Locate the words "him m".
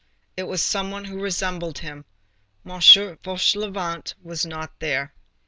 1.77-2.71